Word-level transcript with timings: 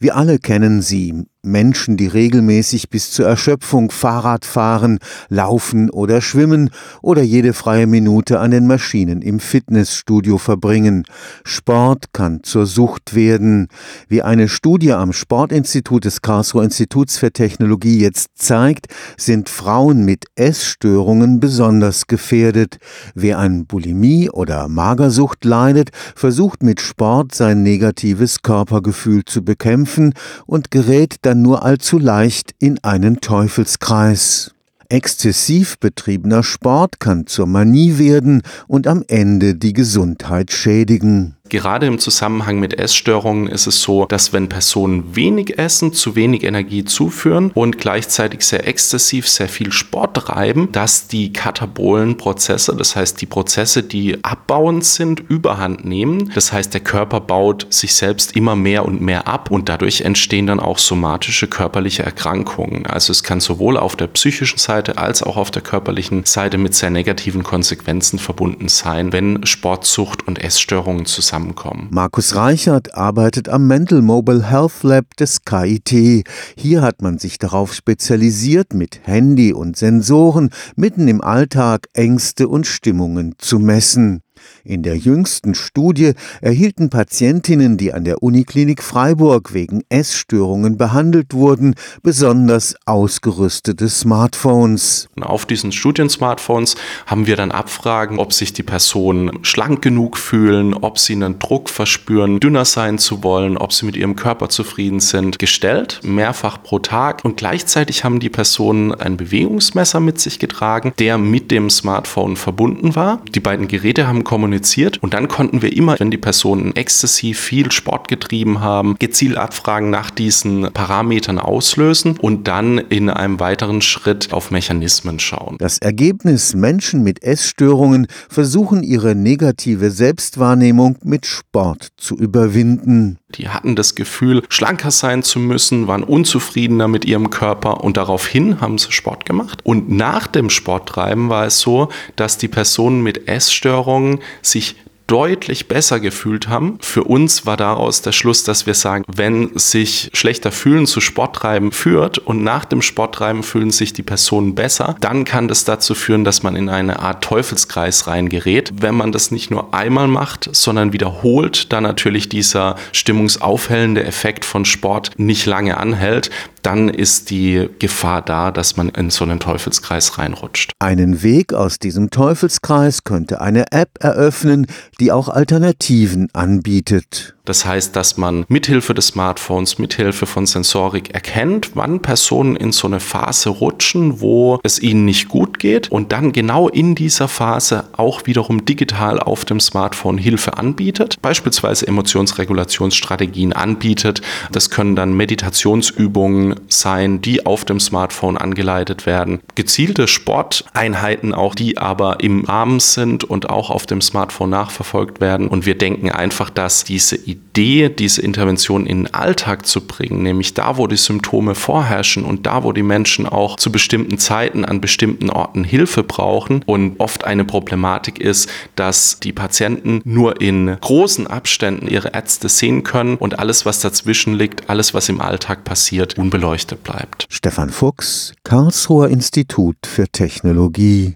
Wir 0.00 0.14
alle 0.16 0.38
kennen 0.38 0.80
sie, 0.80 1.26
Menschen, 1.44 1.96
die 1.96 2.08
regelmäßig 2.08 2.90
bis 2.90 3.12
zur 3.12 3.26
Erschöpfung 3.26 3.92
Fahrrad 3.92 4.44
fahren, 4.44 4.98
laufen 5.28 5.88
oder 5.88 6.20
schwimmen 6.20 6.70
oder 7.00 7.22
jede 7.22 7.52
freie 7.52 7.86
Minute 7.86 8.40
an 8.40 8.50
den 8.50 8.66
Maschinen 8.66 9.22
im 9.22 9.38
Fitnessstudio 9.38 10.38
verbringen. 10.38 11.04
Sport 11.44 12.12
kann 12.12 12.42
zur 12.42 12.66
Sucht 12.66 13.14
werden. 13.14 13.68
Wie 14.08 14.22
eine 14.22 14.48
Studie 14.48 14.92
am 14.92 15.12
Sportinstitut 15.12 16.04
des 16.04 16.22
Karlsruher 16.22 16.64
Instituts 16.64 17.18
für 17.18 17.30
Technologie 17.30 18.00
jetzt 18.00 18.30
zeigt, 18.34 18.88
sind 19.16 19.48
Frauen 19.48 20.04
mit 20.04 20.24
Essstörungen 20.34 21.38
besonders 21.38 22.08
gefährdet. 22.08 22.78
Wer 23.14 23.38
an 23.38 23.64
Bulimie 23.66 24.28
oder 24.28 24.66
Magersucht 24.66 25.44
leidet, 25.44 25.90
versucht 26.16 26.64
mit 26.64 26.80
Sport 26.80 27.32
sein 27.32 27.62
negatives 27.62 28.42
Körpergefühl 28.42 29.24
zu 29.24 29.44
bekämpfen 29.44 30.14
und 30.44 30.72
gerät 30.72 31.18
dann 31.28 31.42
nur 31.42 31.62
allzu 31.62 31.98
leicht 31.98 32.54
in 32.58 32.82
einen 32.82 33.20
Teufelskreis. 33.20 34.54
Exzessiv 34.88 35.78
betriebener 35.78 36.42
Sport 36.42 37.00
kann 37.00 37.26
zur 37.26 37.46
Manie 37.46 37.98
werden 37.98 38.40
und 38.66 38.86
am 38.86 39.04
Ende 39.08 39.54
die 39.54 39.74
Gesundheit 39.74 40.52
schädigen. 40.52 41.36
Gerade 41.48 41.86
im 41.86 41.98
Zusammenhang 41.98 42.58
mit 42.58 42.78
Essstörungen 42.78 43.46
ist 43.46 43.66
es 43.66 43.80
so, 43.80 44.04
dass 44.04 44.32
wenn 44.32 44.48
Personen 44.48 45.16
wenig 45.16 45.58
essen, 45.58 45.92
zu 45.92 46.14
wenig 46.14 46.44
Energie 46.44 46.84
zuführen 46.84 47.50
und 47.54 47.78
gleichzeitig 47.78 48.42
sehr 48.44 48.66
exzessiv, 48.66 49.28
sehr 49.28 49.48
viel 49.48 49.72
Sport 49.72 50.16
treiben, 50.16 50.70
dass 50.72 51.08
die 51.08 51.32
katabolen 51.32 52.16
Prozesse, 52.16 52.76
das 52.76 52.96
heißt 52.96 53.20
die 53.20 53.26
Prozesse, 53.26 53.82
die 53.82 54.22
abbauend 54.22 54.84
sind, 54.84 55.20
überhand 55.20 55.84
nehmen. 55.84 56.30
Das 56.34 56.52
heißt, 56.52 56.74
der 56.74 56.82
Körper 56.82 57.20
baut 57.20 57.66
sich 57.70 57.94
selbst 57.94 58.36
immer 58.36 58.54
mehr 58.54 58.84
und 58.84 59.00
mehr 59.00 59.26
ab 59.26 59.50
und 59.50 59.68
dadurch 59.68 60.02
entstehen 60.02 60.46
dann 60.46 60.60
auch 60.60 60.78
somatische 60.78 61.46
körperliche 61.46 62.02
Erkrankungen. 62.02 62.86
Also 62.86 63.10
es 63.10 63.22
kann 63.22 63.40
sowohl 63.40 63.76
auf 63.78 63.96
der 63.96 64.08
psychischen 64.08 64.58
Seite 64.58 64.98
als 64.98 65.22
auch 65.22 65.36
auf 65.36 65.50
der 65.50 65.62
körperlichen 65.62 66.24
Seite 66.24 66.58
mit 66.58 66.74
sehr 66.74 66.90
negativen 66.90 67.42
Konsequenzen 67.42 68.18
verbunden 68.18 68.68
sein, 68.68 69.12
wenn 69.12 69.46
Sportsucht 69.46 70.26
und 70.26 70.38
Essstörungen 70.42 71.06
zusammen 71.06 71.37
zusammenkommen. 71.38 71.88
Markus 71.90 72.34
Reichert 72.34 72.94
arbeitet 72.94 73.48
am 73.48 73.66
Mental 73.66 74.02
Mobile 74.02 74.50
Health 74.50 74.82
Lab 74.82 75.16
des 75.16 75.42
KIT. 75.42 76.24
Hier 76.56 76.82
hat 76.82 77.02
man 77.02 77.18
sich 77.18 77.38
darauf 77.38 77.72
spezialisiert, 77.72 78.74
mit 78.74 79.00
Handy 79.04 79.52
und 79.52 79.76
Sensoren 79.76 80.50
mitten 80.76 81.08
im 81.08 81.20
Alltag 81.20 81.86
Ängste 81.94 82.48
und 82.48 82.66
Stimmungen 82.66 83.34
zu 83.38 83.58
messen. 83.58 84.22
In 84.64 84.82
der 84.82 84.96
jüngsten 84.96 85.54
Studie 85.54 86.12
erhielten 86.40 86.90
Patientinnen, 86.90 87.76
die 87.76 87.92
an 87.92 88.04
der 88.04 88.22
Uniklinik 88.22 88.82
Freiburg 88.82 89.54
wegen 89.54 89.82
Essstörungen 89.88 90.76
behandelt 90.76 91.34
wurden, 91.34 91.74
besonders 92.02 92.74
ausgerüstete 92.86 93.88
Smartphones. 93.88 95.08
Auf 95.20 95.46
diesen 95.46 95.72
Studien-Smartphones 95.72 96.76
haben 97.06 97.26
wir 97.26 97.36
dann 97.36 97.50
Abfragen, 97.50 98.18
ob 98.18 98.32
sich 98.32 98.52
die 98.52 98.62
Personen 98.62 99.38
schlank 99.42 99.82
genug 99.82 100.16
fühlen, 100.16 100.74
ob 100.74 100.98
sie 100.98 101.14
einen 101.14 101.38
Druck 101.38 101.70
verspüren, 101.70 102.40
dünner 102.40 102.64
sein 102.64 102.98
zu 102.98 103.22
wollen, 103.22 103.56
ob 103.56 103.72
sie 103.72 103.86
mit 103.86 103.96
ihrem 103.96 104.16
Körper 104.16 104.48
zufrieden 104.48 105.00
sind, 105.00 105.38
gestellt, 105.38 106.00
mehrfach 106.02 106.62
pro 106.62 106.78
Tag. 106.78 107.24
Und 107.24 107.36
gleichzeitig 107.36 108.04
haben 108.04 108.20
die 108.20 108.28
Personen 108.28 108.92
ein 108.92 109.16
Bewegungsmesser 109.16 110.00
mit 110.00 110.20
sich 110.20 110.38
getragen, 110.38 110.92
der 110.98 111.18
mit 111.18 111.50
dem 111.50 111.70
Smartphone 111.70 112.36
verbunden 112.36 112.94
war. 112.94 113.20
Die 113.34 113.40
beiden 113.40 113.68
Geräte 113.68 114.06
haben 114.06 114.24
kommuniziert 114.28 114.98
und 115.02 115.14
dann 115.14 115.26
konnten 115.26 115.62
wir 115.62 115.74
immer, 115.74 115.98
wenn 115.98 116.10
die 116.10 116.18
Personen 116.18 116.76
exzessiv 116.76 117.40
viel 117.40 117.72
Sport 117.72 118.08
getrieben 118.08 118.60
haben, 118.60 118.96
gezielt 118.98 119.38
Abfragen 119.38 119.88
nach 119.88 120.10
diesen 120.10 120.70
Parametern 120.74 121.38
auslösen 121.38 122.18
und 122.18 122.46
dann 122.46 122.76
in 122.76 123.08
einem 123.08 123.40
weiteren 123.40 123.80
Schritt 123.80 124.34
auf 124.34 124.50
Mechanismen 124.50 125.18
schauen. 125.18 125.56
Das 125.58 125.78
Ergebnis, 125.78 126.54
Menschen 126.54 127.02
mit 127.02 127.22
Essstörungen 127.22 128.06
versuchen 128.28 128.82
ihre 128.82 129.14
negative 129.14 129.90
Selbstwahrnehmung 129.90 130.98
mit 131.02 131.24
Sport 131.24 131.88
zu 131.96 132.14
überwinden. 132.14 133.18
Die 133.34 133.48
hatten 133.50 133.76
das 133.76 133.94
Gefühl, 133.94 134.42
schlanker 134.48 134.90
sein 134.90 135.22
zu 135.22 135.38
müssen, 135.38 135.86
waren 135.86 136.02
unzufriedener 136.02 136.88
mit 136.88 137.04
ihrem 137.04 137.28
Körper 137.28 137.84
und 137.84 137.98
daraufhin 137.98 138.60
haben 138.60 138.78
sie 138.78 138.90
Sport 138.90 139.26
gemacht. 139.26 139.60
Und 139.64 139.90
nach 139.90 140.26
dem 140.26 140.48
Sporttreiben 140.48 141.28
war 141.28 141.46
es 141.46 141.60
so, 141.60 141.90
dass 142.16 142.38
die 142.38 142.48
Personen 142.48 143.02
mit 143.02 143.28
Essstörungen 143.28 144.17
sich 144.42 144.76
deutlich 145.08 145.68
besser 145.68 146.00
gefühlt 146.00 146.48
haben. 146.48 146.78
Für 146.80 147.02
uns 147.02 147.46
war 147.46 147.56
daraus 147.56 148.02
der 148.02 148.12
Schluss, 148.12 148.44
dass 148.44 148.66
wir 148.66 148.74
sagen, 148.74 149.04
wenn 149.08 149.58
sich 149.58 150.10
schlechter 150.12 150.52
fühlen 150.52 150.86
zu 150.86 151.00
Sporttreiben 151.00 151.72
führt 151.72 152.18
und 152.18 152.44
nach 152.44 152.66
dem 152.66 152.82
Sporttreiben 152.82 153.42
fühlen 153.42 153.70
sich 153.70 153.94
die 153.94 154.02
Personen 154.02 154.54
besser, 154.54 154.96
dann 155.00 155.24
kann 155.24 155.48
das 155.48 155.64
dazu 155.64 155.94
führen, 155.94 156.24
dass 156.24 156.42
man 156.42 156.56
in 156.56 156.68
eine 156.68 157.00
Art 157.00 157.24
Teufelskreis 157.24 158.06
reingerät. 158.06 158.70
Wenn 158.80 158.94
man 158.94 159.10
das 159.10 159.30
nicht 159.30 159.50
nur 159.50 159.72
einmal 159.72 160.08
macht, 160.08 160.50
sondern 160.52 160.92
wiederholt, 160.92 161.72
dann 161.72 161.84
natürlich 161.84 162.28
dieser 162.28 162.76
stimmungsaufhellende 162.92 164.04
Effekt 164.04 164.44
von 164.44 164.66
Sport 164.66 165.12
nicht 165.16 165.46
lange 165.46 165.78
anhält, 165.78 166.30
dann 166.68 166.90
ist 166.90 167.30
die 167.30 167.66
Gefahr 167.78 168.20
da, 168.20 168.50
dass 168.50 168.76
man 168.76 168.90
in 168.90 169.08
so 169.08 169.24
einen 169.24 169.40
Teufelskreis 169.40 170.18
reinrutscht. 170.18 170.72
Einen 170.78 171.22
Weg 171.22 171.54
aus 171.54 171.78
diesem 171.78 172.10
Teufelskreis 172.10 173.04
könnte 173.04 173.40
eine 173.40 173.72
App 173.72 173.92
eröffnen, 174.00 174.66
die 175.00 175.10
auch 175.10 175.30
Alternativen 175.30 176.28
anbietet. 176.34 177.37
Das 177.48 177.64
heißt, 177.64 177.96
dass 177.96 178.18
man 178.18 178.44
mithilfe 178.48 178.92
des 178.92 179.06
Smartphones, 179.06 179.78
mithilfe 179.78 180.26
von 180.26 180.44
Sensorik 180.44 181.14
erkennt, 181.14 181.70
wann 181.72 182.02
Personen 182.02 182.56
in 182.56 182.72
so 182.72 182.86
eine 182.86 183.00
Phase 183.00 183.48
rutschen, 183.48 184.20
wo 184.20 184.60
es 184.62 184.82
ihnen 184.82 185.06
nicht 185.06 185.28
gut 185.28 185.58
geht 185.58 185.90
und 185.90 186.12
dann 186.12 186.32
genau 186.32 186.68
in 186.68 186.94
dieser 186.94 187.26
Phase 187.26 187.84
auch 187.96 188.26
wiederum 188.26 188.66
digital 188.66 189.18
auf 189.18 189.46
dem 189.46 189.60
Smartphone 189.60 190.18
Hilfe 190.18 190.58
anbietet, 190.58 191.16
beispielsweise 191.22 191.86
Emotionsregulationsstrategien 191.86 193.54
anbietet. 193.54 194.20
Das 194.52 194.68
können 194.68 194.94
dann 194.94 195.16
Meditationsübungen 195.16 196.54
sein, 196.68 197.22
die 197.22 197.46
auf 197.46 197.64
dem 197.64 197.80
Smartphone 197.80 198.36
angeleitet 198.36 199.06
werden, 199.06 199.40
gezielte 199.54 200.06
Sporteinheiten 200.06 201.32
auch, 201.32 201.54
die 201.54 201.78
aber 201.78 202.20
im 202.20 202.44
Rahmen 202.44 202.80
sind 202.80 203.24
und 203.24 203.48
auch 203.48 203.70
auf 203.70 203.86
dem 203.86 204.02
Smartphone 204.02 204.50
nachverfolgt 204.50 205.22
werden. 205.22 205.48
Und 205.48 205.64
wir 205.64 205.78
denken 205.78 206.10
einfach, 206.10 206.50
dass 206.50 206.84
diese 206.84 207.16
Idee 207.16 207.37
Idee, 207.58 207.88
diese 207.88 208.22
Intervention 208.22 208.86
in 208.86 209.04
den 209.04 209.14
Alltag 209.14 209.66
zu 209.66 209.80
bringen, 209.80 210.22
nämlich 210.22 210.54
da, 210.54 210.76
wo 210.76 210.86
die 210.86 210.96
Symptome 210.96 211.56
vorherrschen 211.56 212.24
und 212.24 212.46
da, 212.46 212.62
wo 212.62 212.72
die 212.72 212.84
Menschen 212.84 213.26
auch 213.26 213.56
zu 213.56 213.72
bestimmten 213.72 214.18
Zeiten 214.18 214.64
an 214.64 214.80
bestimmten 214.80 215.28
Orten 215.28 215.64
Hilfe 215.64 216.04
brauchen 216.04 216.62
und 216.66 217.00
oft 217.00 217.24
eine 217.24 217.44
Problematik 217.44 218.20
ist, 218.20 218.48
dass 218.76 219.18
die 219.18 219.32
Patienten 219.32 220.00
nur 220.04 220.40
in 220.40 220.76
großen 220.80 221.26
Abständen 221.26 221.88
ihre 221.88 222.14
Ärzte 222.14 222.48
sehen 222.48 222.84
können 222.84 223.16
und 223.16 223.40
alles, 223.40 223.66
was 223.66 223.80
dazwischen 223.80 224.34
liegt, 224.34 224.70
alles, 224.70 224.94
was 224.94 225.08
im 225.08 225.20
Alltag 225.20 225.64
passiert, 225.64 226.16
unbeleuchtet 226.16 226.84
bleibt. 226.84 227.26
Stefan 227.28 227.70
Fuchs, 227.70 228.34
Karlsruher 228.44 229.08
Institut 229.08 229.76
für 229.84 230.06
Technologie 230.06 231.06